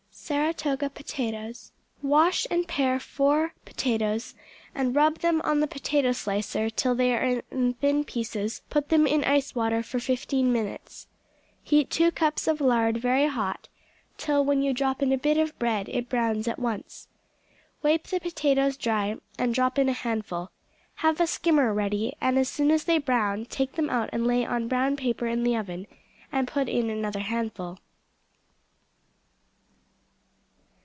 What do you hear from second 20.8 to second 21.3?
Have a